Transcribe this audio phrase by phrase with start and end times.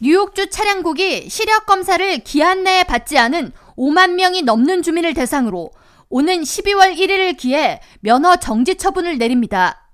[0.00, 5.72] 뉴욕주 차량국이 시력 검사를 기한 내에 받지 않은 5만 명이 넘는 주민을 대상으로
[6.08, 9.88] 오는 12월 1일을 기해 면허 정지 처분을 내립니다.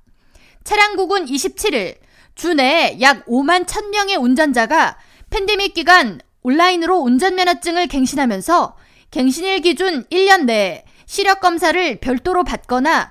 [0.63, 1.97] 차량국은 27일
[2.35, 4.99] 주 내에 약 5만 1000명의 운전자가
[5.31, 8.77] 팬데믹 기간 온라인으로 운전면허증을 갱신하면서
[9.11, 13.11] 갱신일 기준 1년 내에 시력 검사를 별도로 받거나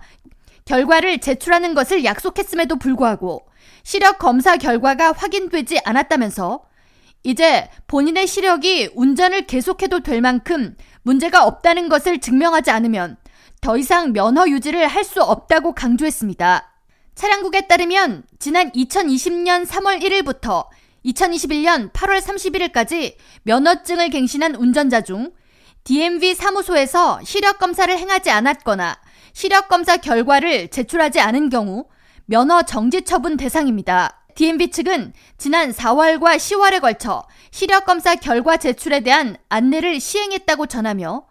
[0.66, 3.48] 결과를 제출하는 것을 약속했음에도 불구하고
[3.82, 6.62] 시력 검사 결과가 확인되지 않았다면서
[7.24, 13.18] 이제 본인의 시력이 운전을 계속해도 될 만큼 문제가 없다는 것을 증명하지 않으면
[13.62, 16.70] 더 이상 면허 유지를 할 수 없다고 강조했습니다.
[17.16, 20.68] 차량국에 따르면 지난 2020년 3월 1일부터
[21.06, 25.32] 2021년 8월 31일까지 면허증을 갱신한 운전자 중
[25.84, 28.98] DMV 사무소에서 시력 검사를 행하지 않았거나
[29.34, 31.86] 시력 검사 결과를 제출하지 않은 경우
[32.26, 34.23] 면허 정지 처분 대상입니다.
[34.36, 41.28] DMV 측은 지난 4월과 10월에 걸쳐 시력 검사 결과 제출에 대한 안내를 시행했다고 전하며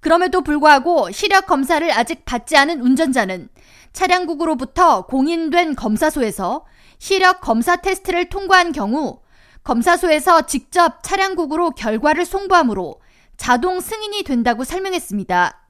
[0.00, 3.48] 그럼에도 불구하고 시력 검사를 아직 받지 않은 운전자는
[3.92, 6.66] 차량국으로부터 공인된 검사소에서
[6.98, 9.20] 시력 검사 테스트를 통과한 경우
[9.62, 13.00] 검사소에서 직접 차량국으로 결과를 송부하므로
[13.38, 15.60] 자동 승인이 된다고 설명했습니다.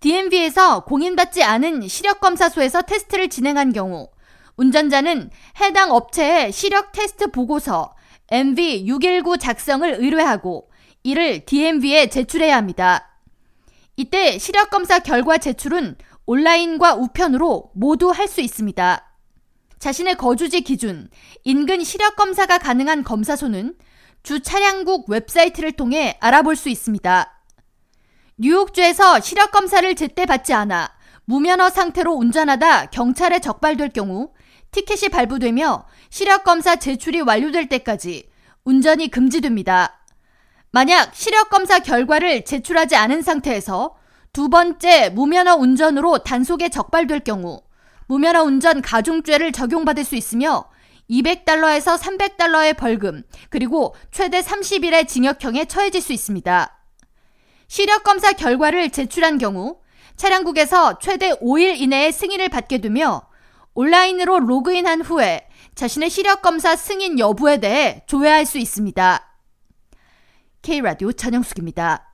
[0.00, 4.08] DMV에서 공인받지 않은 시력검사소에서 테스트를 진행한 경우
[4.56, 7.94] 운전자는 해당 업체의 시력 테스트 보고서
[8.30, 10.70] MV619 작성을 의뢰하고
[11.02, 13.18] 이를 DMV에 제출해야 합니다.
[13.96, 19.08] 이때 시력 검사 결과 제출은 온라인과 우편으로 모두 할 수 있습니다.
[19.78, 21.08] 자신의 거주지 기준,
[21.42, 23.74] 인근 시력 검사가 가능한 검사소는
[24.22, 27.42] 주 차량국 웹사이트를 통해 알아볼 수 있습니다.
[28.38, 30.92] 뉴욕주에서 시력 검사를 제때 받지 않아
[31.24, 34.32] 무면허 상태로 운전하다 경찰에 적발될 경우
[34.72, 38.30] 티켓이 발부되며 시력검사 제출이 완료될 때까지
[38.64, 40.00] 운전이 금지됩니다.
[40.70, 43.96] 만약 시력검사 결과를 제출하지 않은 상태에서
[44.32, 47.62] 두 번째 무면허 운전으로 단속에 적발될 경우
[48.06, 50.70] 무면허 운전 가중죄를 적용받을 수 있으며
[51.10, 56.82] 200달러에서 300달러의 벌금 그리고 최대 30일의 징역형에 처해질 수 있습니다.
[57.68, 59.80] 시력검사 결과를 제출한 경우
[60.16, 63.28] 차량국에서 최대 5일 이내에 승인을 받게 되며
[63.74, 69.38] 온라인으로 로그인한 후에 자신의 시력 검사 승인 여부에 대해 조회할 수 있습니다.
[70.62, 72.11] K라디오 전영숙입니다.